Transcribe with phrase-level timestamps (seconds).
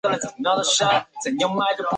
[0.03, 1.47] 修智心净。